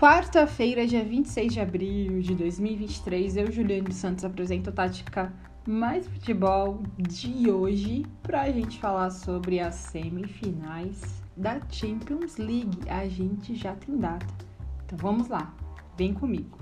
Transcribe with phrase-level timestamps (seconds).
[0.00, 5.30] Quarta-feira, dia 26 de abril de 2023, eu, Juliano Santos, apresento a tática
[5.68, 12.78] mais futebol de hoje para a gente falar sobre as semifinais da Champions League.
[12.88, 14.26] A gente já tem data.
[14.86, 15.54] Então vamos lá,
[15.98, 16.56] vem comigo.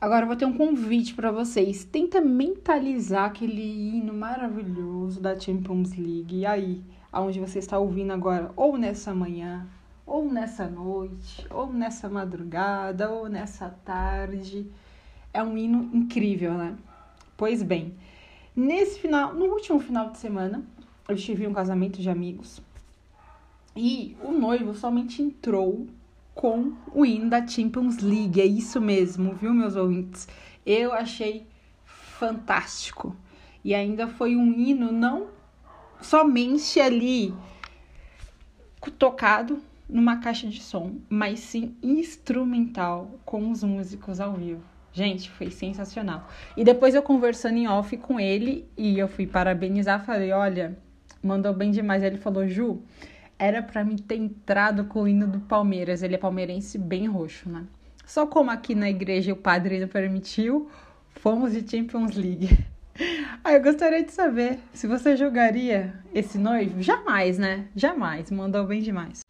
[0.00, 1.84] Agora eu vou ter um convite para vocês.
[1.84, 6.36] Tenta mentalizar aquele hino maravilhoso da Champions League.
[6.36, 6.84] E aí,
[7.16, 9.66] aonde você está ouvindo agora, ou nessa manhã,
[10.04, 14.66] ou nessa noite, ou nessa madrugada, ou nessa tarde.
[15.32, 16.76] É um hino incrível, né?
[17.34, 17.94] Pois bem,
[18.54, 20.62] nesse final, no último final de semana,
[21.08, 22.60] eu tive um casamento de amigos
[23.74, 25.86] e o noivo somente entrou
[26.34, 28.42] com o hino da Champions League.
[28.42, 30.28] É isso mesmo, viu, meus ouvintes?
[30.66, 31.46] Eu achei
[31.86, 33.16] fantástico.
[33.64, 35.34] E ainda foi um hino não
[36.00, 37.34] somente ali
[38.98, 44.62] tocado numa caixa de som, mas sim instrumental com os músicos ao vivo.
[44.92, 46.28] Gente, foi sensacional.
[46.56, 50.78] E depois eu conversando em off com ele e eu fui parabenizar, falei: "Olha,
[51.22, 52.02] mandou bem demais".
[52.02, 52.82] Ele falou: "Ju,
[53.38, 56.02] era para mim ter entrado com o hino do Palmeiras.
[56.02, 57.64] Ele é palmeirense bem roxo, né?
[58.06, 60.70] Só como aqui na igreja o padre não permitiu,
[61.10, 62.64] fomos de Champions League.
[63.44, 66.82] Ah, eu gostaria de saber se você jogaria esse noivo.
[66.82, 67.66] Jamais, né?
[67.76, 68.30] Jamais.
[68.30, 69.20] Mandou bem demais.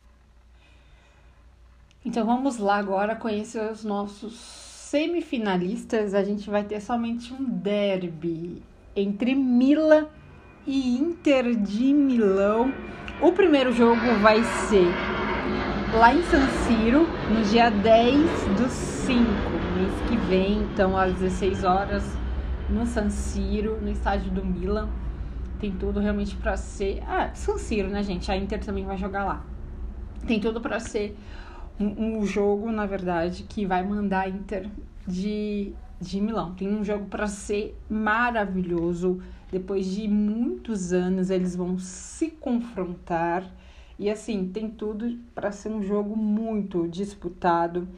[2.05, 6.15] Então vamos lá agora conhecer os nossos semifinalistas.
[6.15, 8.63] A gente vai ter somente um derby
[8.95, 10.07] entre Milan
[10.67, 12.73] e Inter de Milão.
[13.21, 14.87] O primeiro jogo vai ser
[15.95, 18.21] lá em San Siro, no dia 10
[18.59, 19.21] do 5,
[19.75, 22.05] mês que vem, então às 16 horas,
[22.69, 24.89] no San Siro, no estádio do Milan.
[25.61, 27.03] Tem tudo realmente para ser.
[27.07, 28.31] Ah, San Siro, né, gente?
[28.31, 29.45] A Inter também vai jogar lá.
[30.27, 31.17] Tem tudo para ser
[31.79, 34.69] um, um, jogo, na verdade, que vai mandar a Inter
[35.07, 36.55] de, de Milão.
[36.55, 43.49] Tem um jogo para ser maravilhoso depois de muitos anos, eles vão se confrontar.
[43.99, 47.89] E assim, tem tudo para ser um jogo muito disputado.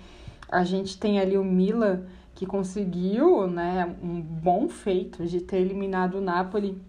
[0.49, 2.03] A gente tem ali o Milan
[2.39, 6.81] que conseguiu, né, um bom feito de ter eliminado o Napoli.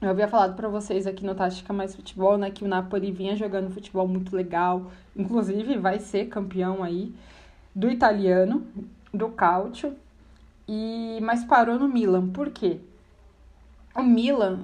[0.00, 3.34] Eu havia falado para vocês aqui no Tática Mais Futebol, né, que o Napoli vinha
[3.34, 7.12] jogando futebol muito legal, inclusive vai ser campeão aí
[7.74, 8.64] do italiano,
[9.12, 9.96] do Calcio.
[10.68, 12.28] E mas parou no Milan.
[12.28, 12.78] Por quê?
[13.96, 14.60] o Milan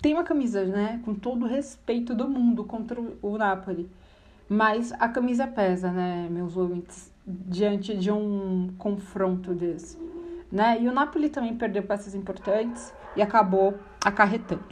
[0.00, 3.90] tem uma camisa, né, com todo o respeito do mundo contra o Napoli.
[4.48, 9.98] Mas a camisa pesa, né, meus ouvintes, diante de um confronto desse.
[10.50, 10.82] Né?
[10.82, 14.64] E o Napoli também perdeu peças importantes e acabou acarretando.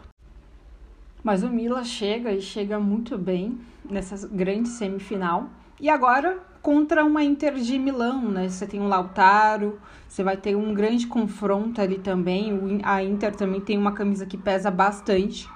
[1.22, 5.48] Mas o Milan chega e chega muito bem nessa grande semifinal.
[5.78, 8.48] E agora contra uma Inter de Milão, né?
[8.48, 12.80] Você tem um Lautaro, você vai ter um grande confronto ali também.
[12.82, 15.48] A Inter também tem uma camisa que pesa bastante.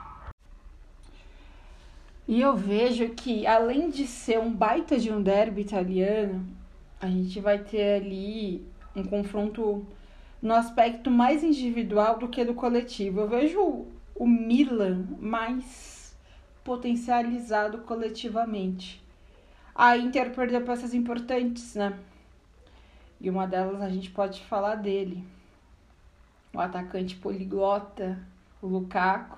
[2.27, 6.47] E eu vejo que além de ser um baita de um derby italiano,
[7.01, 9.87] a gente vai ter ali um confronto
[10.41, 13.21] no aspecto mais individual do que do coletivo.
[13.21, 16.17] Eu vejo o Milan mais
[16.63, 19.05] potencializado coletivamente
[19.75, 21.99] a Inter perdeu peças importantes, né?
[23.21, 25.25] E uma delas a gente pode falar dele.
[26.55, 28.17] O atacante poliglota,
[28.63, 29.37] o Lukaku.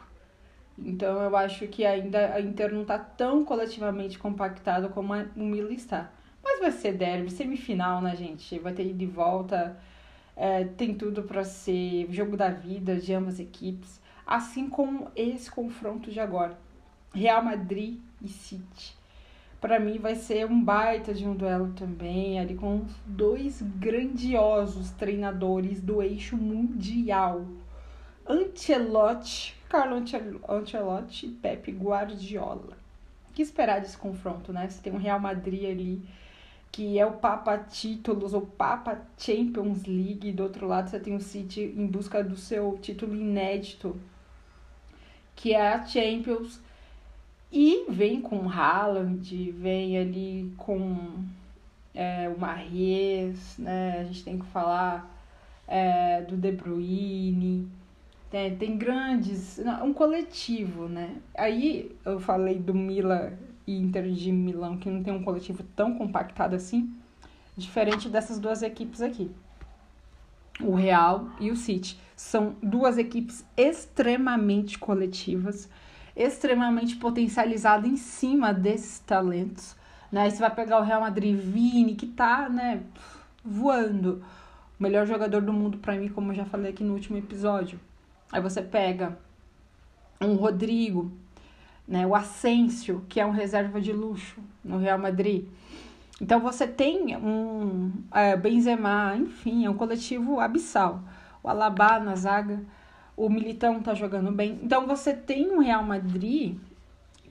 [0.78, 5.72] Então eu acho que ainda a Inter não tá tão coletivamente compactado como o Milan
[5.72, 6.10] está.
[6.46, 8.58] Mas vai ser derby, semifinal, né, gente?
[8.60, 9.76] Vai ter de volta.
[10.36, 14.00] É, tem tudo para ser jogo da vida de ambas equipes.
[14.24, 16.56] Assim como esse confronto de agora.
[17.12, 18.96] Real Madrid e City
[19.60, 25.80] para mim vai ser um baita de um duelo também, ali com dois grandiosos treinadores
[25.80, 27.44] do eixo mundial.
[28.28, 29.96] Ancelotti, Carlo
[30.48, 32.76] Ancelotti e Pepe Guardiola.
[33.28, 34.68] O que esperar desse confronto, né?
[34.68, 36.02] Você tem um Real Madrid ali,
[36.76, 41.16] que é o Papa Títulos, ou Papa Champions League, e do outro lado você tem
[41.16, 43.98] o City em busca do seu título inédito,
[45.34, 46.60] que é a Champions
[47.50, 51.24] e vem com Haaland, vem ali com
[51.94, 54.00] é, o Marres, né?
[54.00, 55.10] A gente tem que falar
[55.66, 57.66] é, do De Bruyne.
[58.30, 59.58] Tem, tem grandes.
[59.82, 61.16] Um coletivo, né?
[61.34, 63.32] Aí eu falei do Milan
[63.66, 66.94] e Inter de Milão, que não tem um coletivo tão compactado assim,
[67.56, 69.30] diferente dessas duas equipes aqui.
[70.60, 71.98] O Real e o City.
[72.16, 75.68] São duas equipes extremamente coletivas
[76.16, 79.76] extremamente potencializado em cima desses talentos.
[80.10, 80.22] Né?
[80.22, 82.82] Aí você vai pegar o Real Madrid Vini, que tá, né,
[83.44, 84.24] voando.
[84.80, 87.78] O melhor jogador do mundo para mim, como eu já falei aqui no último episódio.
[88.32, 89.18] Aí você pega
[90.20, 91.12] um Rodrigo,
[91.86, 95.44] né, o Asensio, que é um reserva de luxo no Real Madrid.
[96.20, 101.02] Então você tem um é, Benzema, enfim, é um coletivo abissal.
[101.42, 102.60] O Alaba na zaga,
[103.16, 104.58] o Militão tá jogando bem.
[104.62, 106.56] Então você tem um Real Madrid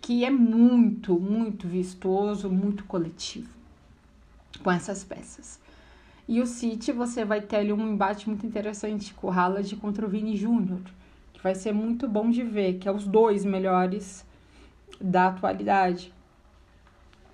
[0.02, 3.50] que é muito, muito vistoso, muito coletivo
[4.64, 5.60] com essas peças.
[6.28, 10.06] E o City você vai ter ali um embate muito interessante com o Haaland contra
[10.06, 10.80] o Vini Júnior,
[11.34, 14.25] que vai ser muito bom de ver, que é os dois melhores
[15.00, 16.14] da atualidade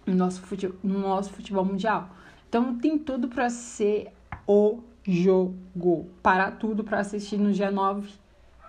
[0.05, 2.09] no nosso futebol, no nosso futebol mundial.
[2.47, 4.11] Então tem tudo para ser
[4.47, 6.09] o jogo.
[6.21, 8.09] Parar tudo para assistir no dia 9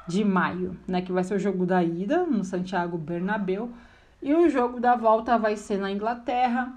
[0.07, 3.71] de maio, né, que vai ser o jogo da ida no Santiago Bernabéu,
[4.21, 6.73] e o jogo da volta vai ser na Inglaterra,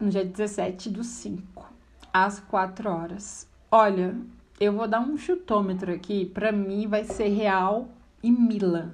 [0.00, 1.72] no dia 17 do 5,
[2.12, 3.48] às 4 horas.
[3.70, 4.16] Olha,
[4.60, 7.88] eu vou dar um chutômetro aqui, para mim vai ser Real
[8.22, 8.92] e Milan.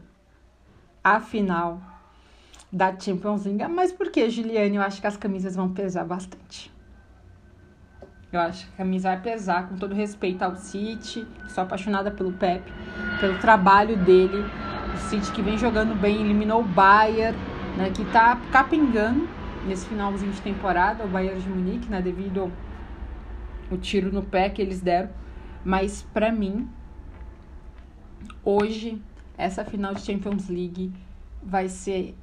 [1.03, 1.81] A final
[2.73, 3.67] da Champions League.
[3.69, 4.77] Mas por que, Juliane?
[4.77, 6.73] Eu acho que as camisas vão pesar bastante.
[8.33, 11.27] Eu acho que a camisa vai pesar, com todo respeito ao City.
[11.49, 12.63] Sou apaixonada pelo Pep,
[13.19, 14.45] pelo trabalho dele.
[14.95, 17.37] O City que vem jogando bem, eliminou o Bayern,
[17.77, 19.29] né, que tá capengando
[19.67, 22.53] nesse finalzinho de temporada, o Bayern de Munique, né, devido
[23.71, 25.11] ao tiro no pé que eles deram.
[25.65, 26.69] Mas para mim,
[28.45, 29.03] hoje,
[29.37, 30.93] essa final de Champions League
[31.43, 32.15] vai ser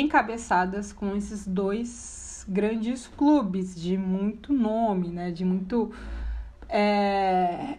[0.00, 5.92] encabeçadas com esses dois grandes clubes de muito nome, né, de muito
[6.68, 7.78] é,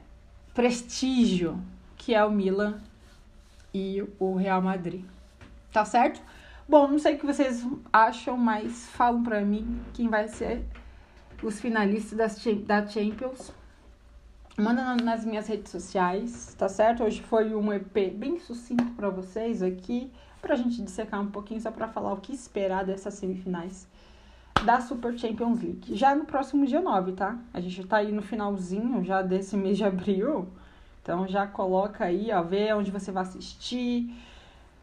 [0.54, 1.60] prestígio,
[1.98, 2.80] que é o Milan
[3.74, 5.04] e o Real Madrid.
[5.72, 6.22] Tá certo?
[6.68, 10.64] Bom, não sei o que vocês acham, mas falam para mim quem vai ser
[11.42, 12.18] os finalistas
[12.66, 13.52] da Champions.
[14.60, 17.06] Manda nas minhas redes sociais, tá certo?
[17.06, 20.12] Hoje foi um EP bem sucinto para vocês aqui
[20.42, 23.88] para a gente dissecar um pouquinho, só para falar o que esperar dessas semifinais
[24.66, 25.96] da Super Champions League.
[25.96, 27.40] Já no próximo dia 9, tá?
[27.54, 30.50] A gente tá aí no finalzinho já desse mês de abril.
[31.02, 34.14] Então já coloca aí, ó, vê onde você vai assistir.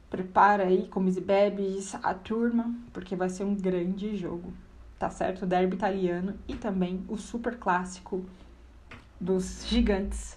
[0.09, 4.55] Prepara aí, comes e bebes, a turma, porque vai ser um grande jogo.
[4.99, 5.43] Tá certo?
[5.43, 8.25] O derby italiano e também o super clássico
[9.21, 10.37] dos gigantes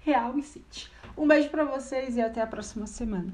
[0.00, 0.90] Real e City.
[1.16, 3.32] Um beijo para vocês e até a próxima semana.